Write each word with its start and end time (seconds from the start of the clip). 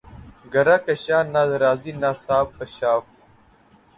گرہ 0.53 0.77
کشا 0.85 1.17
ہے 1.21 1.27
نہ 1.33 1.41
رازیؔ 1.61 1.91
نہ 2.01 2.09
صاحب 2.23 2.47
کشافؔ 2.57 3.03